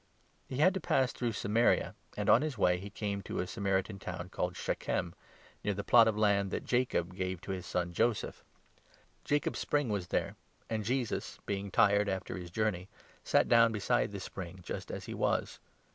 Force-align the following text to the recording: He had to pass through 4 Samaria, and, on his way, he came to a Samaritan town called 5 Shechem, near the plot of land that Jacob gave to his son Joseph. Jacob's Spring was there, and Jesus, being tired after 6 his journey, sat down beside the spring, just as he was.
He 0.49 0.57
had 0.57 0.73
to 0.73 0.79
pass 0.81 1.11
through 1.11 1.33
4 1.33 1.33
Samaria, 1.33 1.93
and, 2.17 2.27
on 2.27 2.41
his 2.41 2.57
way, 2.57 2.79
he 2.79 2.89
came 2.89 3.21
to 3.21 3.39
a 3.39 3.45
Samaritan 3.45 3.99
town 3.99 4.29
called 4.29 4.57
5 4.57 4.57
Shechem, 4.63 5.13
near 5.63 5.75
the 5.75 5.83
plot 5.83 6.07
of 6.07 6.17
land 6.17 6.49
that 6.49 6.65
Jacob 6.65 7.13
gave 7.13 7.39
to 7.41 7.51
his 7.51 7.67
son 7.67 7.93
Joseph. 7.93 8.43
Jacob's 9.23 9.59
Spring 9.59 9.89
was 9.89 10.07
there, 10.07 10.35
and 10.71 10.83
Jesus, 10.83 11.37
being 11.45 11.69
tired 11.69 12.09
after 12.09 12.33
6 12.33 12.41
his 12.41 12.49
journey, 12.49 12.87
sat 13.23 13.47
down 13.47 13.71
beside 13.71 14.11
the 14.11 14.19
spring, 14.19 14.61
just 14.63 14.89
as 14.89 15.05
he 15.05 15.13
was. 15.13 15.59